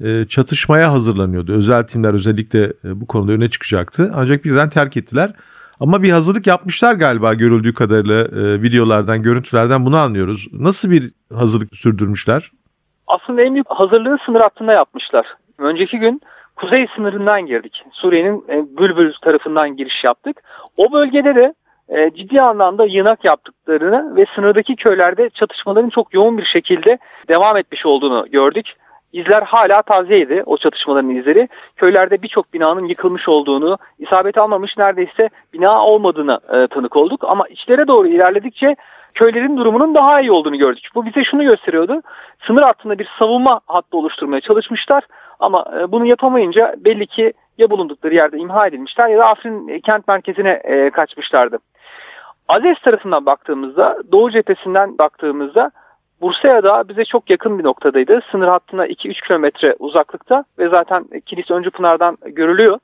e, 0.00 0.24
çatışmaya 0.24 0.92
hazırlanıyordu. 0.92 1.52
Özel 1.52 1.82
timler 1.82 2.14
özellikle 2.14 2.64
e, 2.64 3.00
bu 3.00 3.06
konuda 3.06 3.32
öne 3.32 3.50
çıkacaktı. 3.50 4.12
Ancak 4.14 4.44
birden 4.44 4.68
terk 4.68 4.96
ettiler. 4.96 5.32
Ama 5.80 6.02
bir 6.02 6.10
hazırlık 6.10 6.46
yapmışlar 6.46 6.94
galiba 6.94 7.34
görüldüğü 7.34 7.74
kadarıyla 7.74 8.24
videolardan, 8.62 9.22
görüntülerden 9.22 9.86
bunu 9.86 9.96
anlıyoruz. 9.96 10.48
Nasıl 10.52 10.90
bir 10.90 11.10
hazırlık 11.34 11.76
sürdürmüşler? 11.76 12.52
Aslında 13.06 13.42
en 13.42 13.54
büyük 13.54 13.66
hazırlığı 13.70 14.18
sınır 14.26 14.40
hattında 14.40 14.72
yapmışlar. 14.72 15.26
Önceki 15.58 15.98
gün 15.98 16.20
kuzey 16.58 16.86
sınırından 16.96 17.46
girdik. 17.46 17.84
Suriye'nin 17.92 18.44
Bülbül 18.78 19.12
tarafından 19.22 19.76
giriş 19.76 20.04
yaptık. 20.04 20.42
O 20.76 20.92
bölgede 20.92 21.34
de 21.34 21.54
e, 21.88 22.10
ciddi 22.10 22.42
anlamda 22.42 22.84
yığınak 22.84 23.24
yaptıklarını 23.24 24.16
ve 24.16 24.26
sınırdaki 24.34 24.76
köylerde 24.76 25.30
çatışmaların 25.30 25.90
çok 25.90 26.14
yoğun 26.14 26.38
bir 26.38 26.44
şekilde 26.44 26.98
devam 27.28 27.56
etmiş 27.56 27.86
olduğunu 27.86 28.26
gördük. 28.30 28.72
İzler 29.12 29.42
hala 29.42 29.82
tazeydi 29.82 30.42
o 30.46 30.56
çatışmaların 30.56 31.10
izleri. 31.10 31.48
Köylerde 31.76 32.22
birçok 32.22 32.52
binanın 32.52 32.84
yıkılmış 32.84 33.28
olduğunu, 33.28 33.78
isabet 33.98 34.38
almamış 34.38 34.78
neredeyse 34.78 35.28
bina 35.52 35.84
olmadığını 35.84 36.40
e, 36.52 36.66
tanık 36.66 36.96
olduk. 36.96 37.24
Ama 37.24 37.48
içlere 37.48 37.88
doğru 37.88 38.08
ilerledikçe 38.08 38.76
köylerin 39.14 39.56
durumunun 39.56 39.94
daha 39.94 40.20
iyi 40.20 40.32
olduğunu 40.32 40.56
gördük. 40.56 40.88
Bu 40.94 41.06
bize 41.06 41.24
şunu 41.24 41.44
gösteriyordu. 41.44 42.02
Sınır 42.46 42.62
hattında 42.62 42.98
bir 42.98 43.08
savunma 43.18 43.60
hattı 43.66 43.96
oluşturmaya 43.96 44.40
çalışmışlar. 44.40 45.04
Ama 45.38 45.64
e, 45.80 45.92
bunu 45.92 46.06
yapamayınca 46.06 46.74
belli 46.78 47.06
ki 47.06 47.32
ya 47.58 47.70
bulundukları 47.70 48.14
yerde 48.14 48.38
imha 48.38 48.66
edilmişler 48.66 49.08
ya 49.08 49.18
da 49.18 49.26
Afrin 49.26 49.80
kent 49.80 50.08
merkezine 50.08 50.50
e, 50.50 50.90
kaçmışlardı. 50.90 51.58
Azez 52.48 52.78
tarafından 52.84 53.26
baktığımızda, 53.26 53.98
Doğu 54.12 54.30
cephesinden 54.30 54.98
baktığımızda 54.98 55.70
Bursa'ya 56.20 56.62
da 56.62 56.88
bize 56.88 57.04
çok 57.04 57.30
yakın 57.30 57.58
bir 57.58 57.64
noktadaydı. 57.64 58.20
Sınır 58.30 58.48
hattına 58.48 58.86
2-3 58.86 59.26
kilometre 59.26 59.76
uzaklıkta 59.78 60.44
ve 60.58 60.68
zaten 60.68 61.04
Kilis 61.26 61.50
Öncü 61.50 61.70
Pınar'dan 61.70 62.18
görülüyor. 62.26 62.78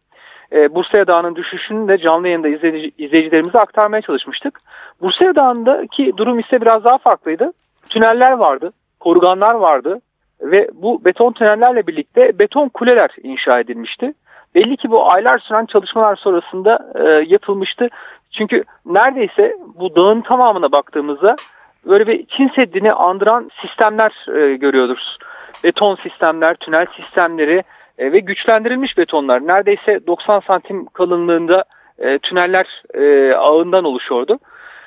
E, 0.53 0.75
Bursa'ya 0.75 1.07
Dağı'nın 1.07 1.37
düşüşünü 1.37 1.89
de 1.89 1.99
canlı 1.99 2.29
yayında 2.29 2.49
izleyici, 2.49 2.93
izleyicilerimize 2.99 3.59
aktarmaya 3.59 4.03
çalışmıştık. 4.03 4.61
Bursa'ya 5.01 5.35
Dağı'ndaki 5.35 6.13
durum 6.17 6.39
ise 6.39 6.61
biraz 6.61 6.85
daha 6.85 6.99
farklıydı. 6.99 7.53
Tüneller 7.91 8.33
vardı, 8.33 8.73
koruganlar 9.01 9.55
vardı 9.55 10.01
ve 10.41 10.69
bu 10.75 11.05
beton 11.05 11.33
tünellerle 11.33 11.87
birlikte 11.87 12.39
beton 12.39 12.69
kuleler 12.69 13.11
inşa 13.23 13.61
edilmişti. 13.61 14.15
Belli 14.55 14.77
ki 14.77 14.91
bu 14.91 15.11
aylar 15.11 15.39
süren 15.39 15.67
çalışmalar 15.67 16.17
sonrasında 16.17 16.93
e, 16.95 17.25
yapılmıştı. 17.29 17.89
Çünkü 18.31 18.65
neredeyse 18.87 19.57
bu 19.75 19.97
dağın 19.97 20.21
tamamına 20.21 20.73
baktığımızda 20.73 21.37
böyle 21.87 22.07
bir 22.07 22.27
Çin 22.27 22.49
Seddi'ni 22.49 22.93
andıran 22.93 23.51
sistemler 23.61 24.27
e, 24.29 24.57
görüyoruz. 24.57 25.19
Beton 25.65 25.95
sistemler, 25.95 26.55
tünel 26.55 26.87
sistemleri 26.97 27.63
e, 27.99 28.13
ve 28.13 28.19
güçlendirilmiş 28.19 28.99
betonlar. 28.99 29.47
Neredeyse 29.47 30.07
90 30.07 30.39
santim 30.39 30.87
kalınlığında 30.87 31.65
e, 31.99 32.19
tüneller 32.19 32.83
e, 32.95 33.35
ağından 33.35 33.85
oluşuyordu. 33.85 34.39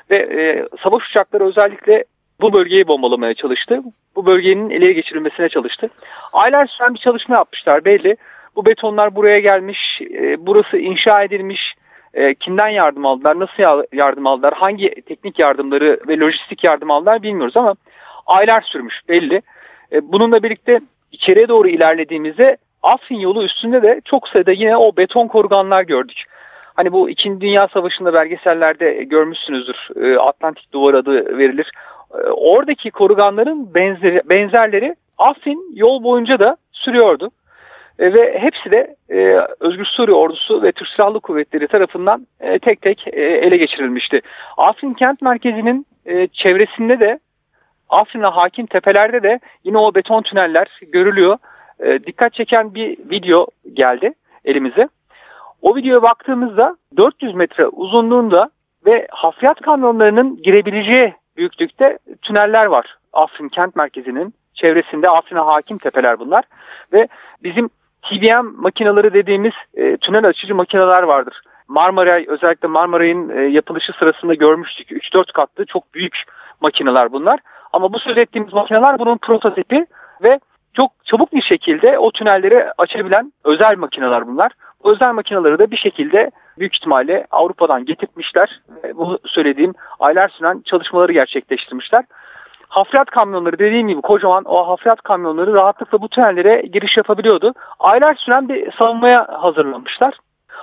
Ve 0.10 0.18
e, 0.18 0.68
savaş 0.84 1.10
uçakları 1.10 1.46
özellikle 1.46 2.04
bu 2.42 2.54
bölgeyi 2.54 2.88
bombalamaya 2.88 3.34
çalıştı. 3.34 3.80
Bu 4.16 4.26
bölgenin 4.26 4.70
ele 4.70 4.94
geçirilmesine 4.94 5.50
çalıştı. 5.50 5.90
Aylar 6.34 6.66
süren 6.66 6.94
bir 6.94 7.00
çalışma 7.00 7.36
yapmışlar 7.36 7.86
belli. 7.86 8.18
Bu 8.56 8.66
betonlar 8.66 9.16
buraya 9.16 9.40
gelmiş, 9.40 10.02
e, 10.02 10.46
burası 10.46 10.78
inşa 10.78 11.24
edilmiş, 11.24 11.76
e, 12.14 12.36
kimden 12.36 12.68
yardım 12.68 13.06
aldılar, 13.06 13.40
nasıl 13.40 13.84
yardım 13.94 14.28
aldılar, 14.28 14.54
hangi 14.54 15.02
teknik 15.02 15.40
yardımları 15.40 16.00
ve 16.08 16.18
lojistik 16.18 16.64
yardım 16.64 16.92
aldılar 16.92 17.24
bilmiyoruz 17.24 17.58
ama 17.58 17.76
aylar 18.26 18.62
sürmüş 18.62 18.96
belli. 19.10 19.42
E, 19.92 20.12
bununla 20.12 20.44
birlikte 20.44 20.80
içeriye 21.12 21.48
doğru 21.48 21.68
ilerlediğimizde 21.68 22.58
Afrin 22.84 23.20
yolu 23.20 23.44
üstünde 23.44 23.82
de 23.82 24.02
çok 24.06 24.28
sayıda 24.28 24.52
yine 24.52 24.78
o 24.78 24.98
beton 24.98 25.28
koruganlar 25.28 25.84
gördük. 25.84 26.24
Hani 26.78 26.92
bu 26.92 27.10
2. 27.10 27.42
Dünya 27.42 27.68
Savaşı'nda 27.68 28.14
belgesellerde 28.14 29.04
görmüşsünüzdür. 29.04 29.88
E, 30.02 30.18
Atlantik 30.18 30.74
Duvar 30.74 30.94
adı 30.94 31.38
verilir. 31.38 31.72
E, 32.14 32.18
oradaki 32.28 32.92
koruganların 32.92 33.74
benzeri, 33.74 34.22
benzerleri 34.26 34.96
Afrin 35.18 35.72
yol 35.76 36.04
boyunca 36.04 36.40
da 36.40 36.58
sürüyordu. 36.72 37.32
E, 38.00 38.14
ve 38.14 38.40
hepsi 38.40 38.72
de 38.72 38.96
e, 39.10 39.42
Özgür 39.60 39.86
Suriye 39.86 40.18
Ordusu 40.18 40.64
ve 40.64 40.72
Türk 40.72 40.90
Silahlı 40.90 41.20
Kuvvetleri 41.20 41.68
tarafından 41.68 42.28
e, 42.40 42.60
tek 42.60 42.82
tek 42.82 43.08
e, 43.08 43.22
ele 43.22 43.58
geçirilmişti. 43.58 44.22
Afrin 44.58 44.94
kent 44.94 45.22
merkezinin 45.22 45.86
e, 46.06 46.28
çevresinde 46.28 47.00
de 47.00 47.20
Afrin'e 47.90 48.28
hakim 48.28 48.66
tepelerde 48.66 49.24
de 49.24 49.40
yine 49.64 49.78
o 49.78 49.96
beton 49.96 50.22
tüneller 50.22 50.68
görülüyor. 50.82 51.38
Dikkat 52.06 52.34
çeken 52.34 52.76
bir 52.76 52.98
video 53.10 53.48
geldi 53.74 54.14
elimize. 54.46 54.90
O 55.62 55.76
videoya 55.76 56.02
baktığımızda 56.02 56.78
400 56.98 57.36
metre 57.36 57.68
uzunluğunda 57.68 58.50
ve 58.86 59.08
hafriyat 59.12 59.62
kamyonlarının 59.62 60.42
girebileceği 60.44 61.14
büyüklükte 61.38 62.00
tüneller 62.22 62.66
var. 62.66 62.96
Afrin 63.14 63.50
kent 63.50 63.76
merkezinin 63.76 64.34
çevresinde 64.54 65.10
Afrin'e 65.10 65.40
hakim 65.40 65.78
tepeler 65.78 66.20
bunlar 66.20 66.44
ve 66.94 67.08
bizim 67.44 67.70
TBM 68.02 68.62
makinaları 68.62 69.14
dediğimiz 69.14 69.54
e, 69.74 69.98
tünel 69.98 70.26
açıcı 70.26 70.56
makineler 70.56 71.04
vardır. 71.04 71.42
Marmaray 71.68 72.26
özellikle 72.28 72.68
Marmaray'ın 72.68 73.30
e, 73.30 73.42
yapılışı 73.42 73.94
sırasında 74.00 74.34
görmüştük. 74.34 74.92
3-4 74.92 75.32
katlı 75.34 75.66
çok 75.66 75.94
büyük 75.94 76.24
makineler 76.62 77.12
bunlar. 77.12 77.40
Ama 77.74 77.94
bu 77.94 78.00
söz 78.00 78.18
ettiğimiz 78.18 78.54
makineler 78.54 79.00
bunun 79.00 79.18
prototipi 79.18 79.86
ve 80.24 80.40
çok 80.74 80.92
çabuk 81.06 81.34
bir 81.34 81.42
şekilde 81.42 82.00
o 82.00 82.12
tünelleri 82.12 82.66
açabilen 82.78 83.34
özel 83.44 83.78
makineler 83.78 84.28
bunlar. 84.28 84.52
Özel 84.88 85.14
makineleri 85.14 85.60
de 85.60 85.72
bir 85.72 85.78
şekilde 85.78 86.32
büyük 86.60 86.76
ihtimalle 86.76 87.28
Avrupa'dan 87.32 87.86
getirtmişler. 87.86 88.62
Bu 88.96 89.20
söylediğim 89.26 89.74
aylar 90.00 90.30
süren 90.30 90.62
çalışmaları 90.66 91.14
gerçekleştirmişler 91.14 92.04
hafriyat 92.68 93.10
kamyonları 93.10 93.60
dediğim 93.60 93.88
gibi 93.88 94.02
kocaman 94.02 94.44
o 94.46 94.68
hafriyat 94.68 95.02
kamyonları 95.02 95.54
rahatlıkla 95.54 96.02
bu 96.02 96.10
tünellere 96.10 96.62
giriş 96.62 96.98
yapabiliyordu. 96.98 97.54
Aylar 97.80 98.16
süren 98.16 98.50
bir 98.50 98.72
savunmaya 98.72 99.28
hazırlanmışlar. 99.42 100.14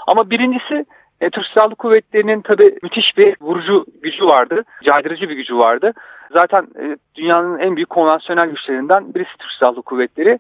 Ama 0.07 0.31
birincisi 0.31 0.87
e, 1.21 1.31
Türk 1.31 1.47
Silahlı 1.47 1.75
Kuvvetleri'nin 1.75 2.41
tabi 2.41 2.79
müthiş 2.83 3.17
bir 3.17 3.37
vurucu 3.41 3.87
gücü 4.03 4.27
vardı. 4.27 4.65
Caydırıcı 4.85 5.29
bir 5.29 5.37
gücü 5.37 5.57
vardı. 5.57 5.93
Zaten 6.33 6.67
e, 6.81 6.97
dünyanın 7.15 7.59
en 7.59 7.77
büyük 7.77 7.91
konvansiyonel 7.91 8.49
güçlerinden 8.49 9.15
birisi 9.15 9.37
Türk 9.39 9.53
Silahlı 9.53 9.83
Kuvvetleri. 9.83 10.31
E, 10.31 10.39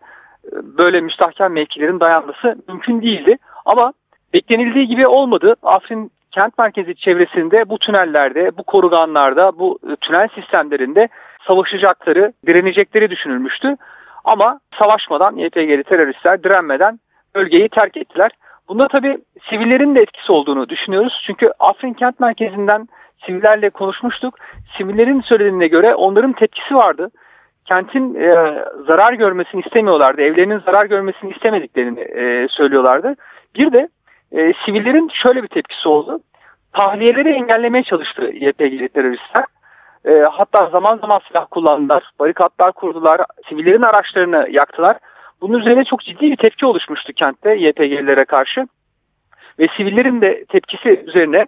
böyle 0.53 1.00
müstahkem 1.00 1.53
mevkilerin 1.53 2.00
dayanması 2.00 2.57
mümkün 2.69 3.03
değildi. 3.03 3.38
Ama 3.64 3.92
beklenildiği 4.33 4.87
gibi 4.87 5.06
olmadı. 5.06 5.56
Afrin 5.62 6.11
kent 6.30 6.59
merkezi 6.59 6.94
çevresinde 6.94 7.68
bu 7.68 7.78
tünellerde, 7.78 8.56
bu 8.59 8.62
koruganlarda, 8.62 9.59
bu 9.59 9.78
e, 9.92 9.97
tünel 9.97 10.28
sistemlerinde 10.35 11.09
savaşacakları, 11.47 12.33
direnecekleri 12.47 13.11
düşünülmüştü. 13.11 13.76
Ama 14.25 14.61
savaşmadan 14.78 15.37
YPG'li 15.37 15.85
teröristler 15.85 16.42
direnmeden 16.42 16.99
bölgeyi 17.35 17.68
terk 17.68 17.97
ettiler. 17.97 18.30
Bunda 18.68 18.88
tabii 18.88 19.18
sivillerin 19.50 19.94
de 19.94 20.00
etkisi 20.00 20.33
olduğunu 20.33 20.68
düşünüyoruz. 20.68 21.23
Çünkü 21.26 21.50
Afrin 21.59 21.92
kent 21.92 22.21
merkezinden 22.21 22.88
sivillerle 23.26 23.71
konuşmuştuk. 23.71 24.35
Sivillerin 24.76 25.21
söylediğine 25.21 25.66
göre 25.66 25.94
onların 25.94 26.33
tepkisi 26.33 26.75
vardı. 26.75 27.11
Kentin 27.64 28.14
e, 28.14 28.35
zarar 28.87 29.12
görmesini 29.12 29.61
istemiyorlardı. 29.61 30.23
Evlerinin 30.23 30.59
zarar 30.59 30.87
görmesini 30.87 31.30
istemediklerini 31.30 32.00
e, 32.00 32.49
söylüyorlardı. 32.49 33.16
Bir 33.55 33.73
de 33.73 33.89
e, 34.33 34.53
sivillerin 34.65 35.11
şöyle 35.15 35.43
bir 35.43 35.49
tepkisi 35.49 35.89
oldu. 35.89 36.21
Tahliyeleri 36.73 37.29
engellemeye 37.29 37.85
çalıştı 37.85 38.23
YPG'li 38.23 38.89
teröristler. 38.89 39.45
E, 40.05 40.13
hatta 40.13 40.67
zaman 40.67 40.99
zaman 40.99 41.21
silah 41.29 41.47
kullandılar, 41.51 42.11
barikatlar 42.19 42.73
kurdular, 42.73 43.21
sivillerin 43.49 43.83
araçlarını 43.83 44.49
yaktılar. 44.51 44.97
Bunun 45.41 45.59
üzerine 45.59 45.85
çok 45.85 46.01
ciddi 46.01 46.31
bir 46.31 46.37
tepki 46.37 46.67
oluşmuştu 46.67 47.13
kentte 47.13 47.55
YPG'lilere 47.55 48.25
karşı. 48.25 48.67
Ve 49.59 49.69
sivillerin 49.77 50.21
de 50.21 50.45
tepkisi 50.45 51.05
üzerine 51.07 51.47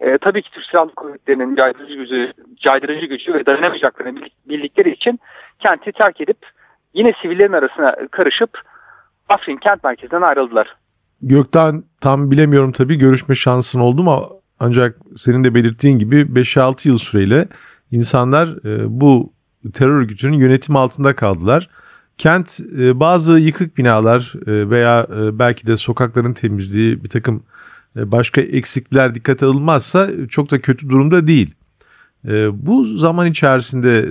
e, 0.00 0.18
tabii 0.18 0.42
ki 0.42 0.50
Türk 0.50 0.64
Silahlı 0.64 0.94
Kuvvetleri'nin 0.94 1.56
caydırıcı 1.56 1.94
gücü, 1.94 2.32
caydırıcı 2.56 3.06
gücü 3.06 3.34
ve 3.34 3.46
dayanamayacaklarını 3.46 4.20
bildikleri 4.46 4.90
için 4.90 5.20
kenti 5.58 5.92
terk 5.92 6.20
edip 6.20 6.38
yine 6.94 7.12
sivillerin 7.22 7.52
arasına 7.52 7.96
karışıp 8.10 8.60
Afrin 9.28 9.56
kent 9.56 9.84
merkezinden 9.84 10.22
ayrıldılar. 10.22 10.74
Gökten 11.22 11.84
tam 12.00 12.30
bilemiyorum 12.30 12.72
tabii 12.72 12.96
görüşme 12.96 13.34
şansın 13.34 13.80
oldu 13.80 14.02
mu 14.02 14.28
ancak 14.60 14.98
senin 15.16 15.44
de 15.44 15.54
belirttiğin 15.54 15.98
gibi 15.98 16.16
5-6 16.16 16.88
yıl 16.88 16.98
süreyle 16.98 17.48
insanlar 17.90 18.66
e, 18.66 19.00
bu 19.00 19.32
terör 19.72 20.00
örgütünün 20.00 20.38
yönetim 20.38 20.76
altında 20.76 21.16
kaldılar. 21.16 21.68
Kent 22.18 22.60
e, 22.78 23.00
bazı 23.00 23.38
yıkık 23.38 23.78
binalar 23.78 24.34
e, 24.46 24.70
veya 24.70 25.06
belki 25.32 25.66
de 25.66 25.76
sokakların 25.76 26.32
temizliği 26.32 27.04
bir 27.04 27.08
takım 27.08 27.42
başka 27.96 28.40
eksikler 28.40 29.14
dikkate 29.14 29.46
alınmazsa 29.46 30.08
çok 30.28 30.50
da 30.50 30.60
kötü 30.60 30.88
durumda 30.88 31.26
değil. 31.26 31.54
Bu 32.52 32.84
zaman 32.84 33.26
içerisinde 33.26 34.08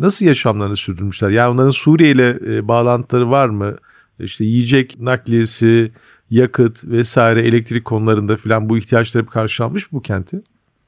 nasıl 0.00 0.26
yaşamlarını 0.26 0.76
sürdürmüşler? 0.76 1.30
Yani 1.30 1.54
onların 1.54 1.70
Suriye 1.70 2.10
ile 2.10 2.38
e, 2.46 2.68
bağlantıları 2.68 3.30
var 3.30 3.48
mı? 3.48 3.76
İşte 4.18 4.44
yiyecek 4.44 5.00
nakliyesi, 5.00 5.92
yakıt 6.34 6.84
vesaire 6.84 7.40
elektrik 7.40 7.84
konularında 7.84 8.36
filan 8.36 8.68
bu 8.68 8.78
ihtiyaçları 8.78 9.26
karşılanmış 9.26 9.92
bu 9.92 10.02
kenti? 10.02 10.36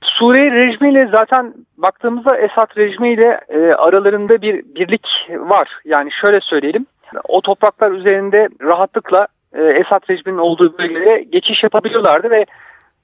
Suriye 0.03 0.51
rejimiyle 0.51 1.09
zaten 1.13 1.55
baktığımızda 1.77 2.37
Esad 2.37 2.77
rejimiyle 2.77 3.41
e, 3.49 3.59
aralarında 3.59 4.43
bir 4.43 4.65
birlik 4.75 5.07
var. 5.31 5.69
Yani 5.85 6.11
şöyle 6.21 6.41
söyleyelim. 6.41 6.87
O 7.29 7.41
topraklar 7.41 7.91
üzerinde 7.91 8.49
rahatlıkla 8.63 9.27
e, 9.53 9.63
Esad 9.63 10.11
rejiminin 10.11 10.39
olduğu 10.39 10.79
bölgelere 10.79 11.23
geçiş 11.23 11.63
yapabiliyorlardı 11.63 12.31
ve 12.31 12.47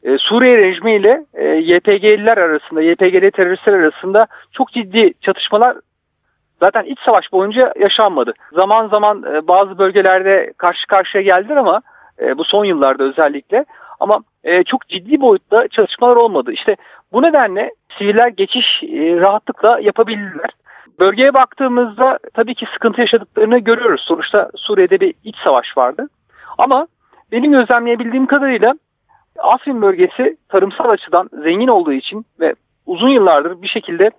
e, 0.03 0.19
Suriye 0.19 0.59
rejimiyle 0.59 1.25
e, 1.35 1.45
YPG'liler 1.47 2.39
arasında, 2.39 2.83
YPG'li 2.83 3.31
teröristler 3.31 3.73
arasında 3.73 4.27
çok 4.53 4.73
ciddi 4.73 5.13
çatışmalar 5.21 5.77
zaten 6.61 6.85
iç 6.85 6.99
savaş 7.05 7.33
boyunca 7.33 7.73
yaşanmadı. 7.81 8.35
Zaman 8.53 8.89
zaman 8.89 9.25
e, 9.35 9.49
bazı 9.49 9.79
bölgelerde 9.79 10.53
karşı 10.57 10.87
karşıya 10.87 11.23
geldiler 11.23 11.57
ama 11.57 11.83
e, 12.21 12.39
bu 12.39 12.45
son 12.45 12.65
yıllarda 12.65 13.05
özellikle 13.05 13.65
ama 14.01 14.21
e, 14.45 14.65
çok 14.65 14.89
ciddi 14.89 15.21
boyutta 15.21 15.69
çalışmalar 15.69 16.17
olmadı. 16.17 16.53
İşte 16.53 16.77
bu 17.13 17.23
nedenle 17.23 17.71
siviller 17.99 18.29
geçiş 18.29 18.83
e, 18.83 19.21
rahatlıkla 19.21 19.81
yapabildiler. 19.81 20.51
Bölgeye 21.01 21.35
baktığımızda 21.35 22.19
tabii 22.35 22.55
ki 22.55 22.67
sıkıntı 22.73 23.01
yaşadıklarını 23.01 23.59
görüyoruz. 23.59 24.01
Sonuçta 24.05 24.51
Suriye'de 24.57 25.01
bir 25.01 25.15
iç 25.25 25.37
savaş 25.45 25.77
vardı. 25.77 26.09
Ama 26.59 26.87
benim 27.33 27.53
gözlemleyebildiğim 27.53 28.27
kadarıyla 28.27 28.75
Afrin 29.39 29.83
bölgesi 29.83 30.37
tarımsal 30.49 30.91
açıdan 30.91 31.31
zengin 31.43 31.69
olduğu 31.69 31.93
için 31.93 32.27
ve 32.41 32.55
uzun 32.87 33.09
yıllardır 33.09 33.63
bir 33.63 33.69
şekilde 33.69 34.11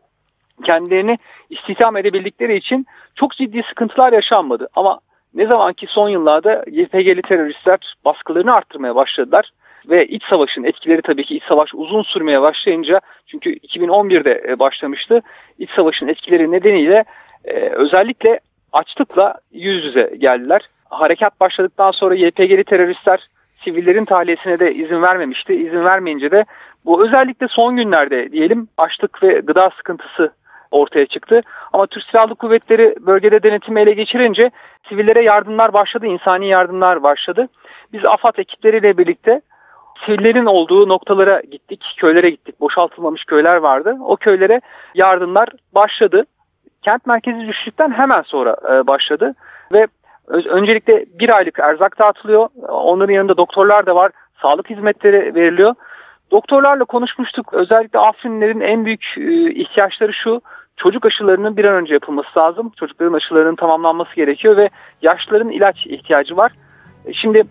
kendilerini 0.63 1.17
istihdam 1.49 1.97
edebildikleri 1.97 2.55
için 2.57 2.85
çok 3.15 3.31
ciddi 3.31 3.63
sıkıntılar 3.69 4.13
yaşanmadı. 4.13 4.67
Ama 4.75 4.99
ne 5.33 5.47
zaman 5.47 5.73
ki 5.73 5.87
son 5.89 6.09
yıllarda 6.09 6.63
YPG'li 6.67 7.21
teröristler 7.21 7.95
baskılarını 8.05 8.53
arttırmaya 8.53 8.95
başladılar 8.95 9.51
ve 9.89 10.07
iç 10.07 10.23
savaşın 10.29 10.63
etkileri 10.63 11.01
tabii 11.01 11.25
ki 11.25 11.35
iç 11.35 11.43
savaş 11.43 11.69
uzun 11.73 12.03
sürmeye 12.03 12.41
başlayınca 12.41 13.01
çünkü 13.27 13.53
2011'de 13.53 14.43
e, 14.49 14.59
başlamıştı. 14.59 15.21
İç 15.59 15.69
savaşın 15.75 16.07
etkileri 16.07 16.51
nedeniyle 16.51 17.03
e, 17.45 17.69
özellikle 17.69 18.39
açlıkla 18.73 19.33
yüz 19.51 19.83
yüze 19.83 20.15
geldiler. 20.17 20.61
Harekat 20.89 21.39
başladıktan 21.39 21.91
sonra 21.91 22.15
YPG'li 22.15 22.63
teröristler 22.63 23.27
sivillerin 23.63 24.05
tahliyesine 24.05 24.59
de 24.59 24.71
izin 24.71 25.01
vermemişti. 25.01 25.53
İzin 25.53 25.83
vermeyince 25.83 26.31
de 26.31 26.45
bu 26.85 27.05
özellikle 27.05 27.47
son 27.47 27.77
günlerde 27.77 28.31
diyelim 28.31 28.67
açlık 28.77 29.23
ve 29.23 29.39
gıda 29.39 29.69
sıkıntısı 29.77 30.31
ortaya 30.71 31.05
çıktı. 31.05 31.41
Ama 31.73 31.87
Türk 31.87 32.03
Silahlı 32.03 32.35
Kuvvetleri 32.35 32.95
bölgede 32.99 33.43
denetimi 33.43 33.81
ele 33.81 33.93
geçirince 33.93 34.51
sivillere 34.89 35.23
yardımlar 35.23 35.73
başladı, 35.73 36.05
insani 36.05 36.47
yardımlar 36.47 37.03
başladı. 37.03 37.47
Biz 37.93 38.05
AFAD 38.05 38.37
ekipleriyle 38.37 38.97
birlikte 38.97 39.41
sivillerin 40.05 40.45
olduğu 40.45 40.89
noktalara 40.89 41.41
gittik, 41.51 41.95
köylere 41.97 42.29
gittik. 42.29 42.59
Boşaltılmamış 42.59 43.25
köyler 43.25 43.55
vardı. 43.55 43.97
O 44.05 44.15
köylere 44.15 44.61
yardımlar 44.95 45.49
başladı. 45.75 46.25
Kent 46.81 47.05
merkezi 47.05 47.47
düştükten 47.47 47.91
hemen 47.91 48.21
sonra 48.21 48.57
e, 48.69 48.87
başladı 48.87 49.33
ve 49.73 49.87
öncelikle 50.27 51.05
bir 51.19 51.29
aylık 51.29 51.59
erzak 51.59 51.99
dağıtılıyor. 51.99 52.49
Onların 52.67 53.13
yanında 53.13 53.37
doktorlar 53.37 53.85
da 53.85 53.95
var. 53.95 54.11
Sağlık 54.41 54.69
hizmetleri 54.69 55.35
veriliyor. 55.35 55.75
Doktorlarla 56.31 56.85
konuşmuştuk. 56.85 57.53
Özellikle 57.53 57.99
Afrinlerin 57.99 58.59
en 58.59 58.85
büyük 58.85 59.05
e, 59.17 59.51
ihtiyaçları 59.51 60.13
şu. 60.13 60.41
Çocuk 60.77 61.05
aşılarının 61.05 61.57
bir 61.57 61.65
an 61.65 61.75
önce 61.75 61.93
yapılması 61.93 62.39
lazım. 62.39 62.71
Çocukların 62.79 63.13
aşılarının 63.13 63.55
tamamlanması 63.55 64.15
gerekiyor 64.15 64.57
ve 64.57 64.69
yaşlıların 65.01 65.49
ilaç 65.49 65.87
ihtiyacı 65.87 66.37
var. 66.37 66.51
E, 67.05 67.13
şimdi 67.13 67.43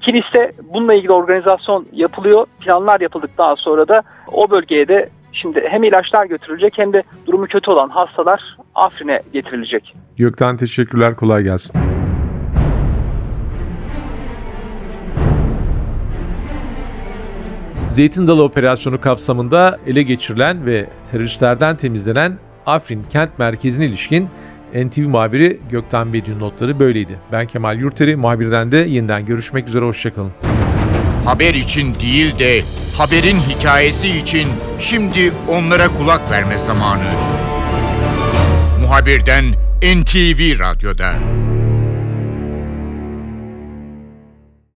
Kilis'te 0.00 0.52
bununla 0.74 0.94
ilgili 0.94 1.12
organizasyon 1.12 1.86
yapılıyor. 1.92 2.46
Planlar 2.60 3.00
yapıldıktan 3.00 3.54
sonra 3.54 3.88
da 3.88 4.02
o 4.32 4.50
bölgeye 4.50 4.88
de 4.88 5.08
şimdi 5.32 5.64
hem 5.68 5.82
ilaçlar 5.82 6.26
götürülecek 6.26 6.78
hem 6.78 6.92
de 6.92 7.02
durumu 7.26 7.46
kötü 7.46 7.70
olan 7.70 7.88
hastalar 7.88 8.56
Afrin'e 8.74 9.22
getirilecek. 9.32 9.94
Gökten 10.16 10.56
teşekkürler. 10.56 11.16
Kolay 11.16 11.42
gelsin. 11.42 11.99
Zeytin 17.90 18.26
Dalı 18.26 18.42
Operasyonu 18.42 19.00
kapsamında 19.00 19.78
ele 19.86 20.02
geçirilen 20.02 20.66
ve 20.66 20.86
teröristlerden 21.10 21.76
temizlenen 21.76 22.38
Afrin 22.66 23.02
kent 23.02 23.38
merkezine 23.38 23.86
ilişkin 23.86 24.28
NTV 24.74 25.08
muhabiri 25.08 25.60
Gökten 25.70 26.12
Bediü'nün 26.12 26.40
notları 26.40 26.78
böyleydi. 26.78 27.18
Ben 27.32 27.46
Kemal 27.46 27.78
Yurteri, 27.78 28.16
muhabirden 28.16 28.72
de 28.72 28.76
yeniden 28.76 29.26
görüşmek 29.26 29.68
üzere, 29.68 29.84
hoşçakalın. 29.84 30.32
Haber 31.24 31.54
için 31.54 31.94
değil 31.94 32.38
de 32.38 32.62
haberin 32.96 33.36
hikayesi 33.36 34.08
için 34.08 34.48
şimdi 34.78 35.32
onlara 35.48 35.88
kulak 35.88 36.30
verme 36.30 36.58
zamanı. 36.58 37.10
Muhabirden 38.80 39.44
NTV 39.82 40.58
Radyo'da. 40.58 41.12